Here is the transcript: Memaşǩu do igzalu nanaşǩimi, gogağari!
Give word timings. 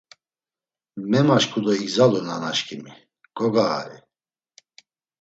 Memaşǩu 1.09 1.59
do 1.65 1.71
igzalu 1.83 2.19
nanaşǩimi, 2.27 2.93
gogağari! 3.37 3.99